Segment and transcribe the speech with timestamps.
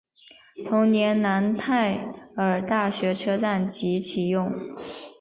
[0.65, 4.51] 同年楠泰尔大学车站亦启用。